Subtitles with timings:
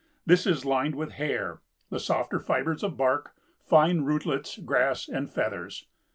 [0.25, 5.85] This is lined with hair, the softer fibers of bark, fine rootlets, grass and feathers.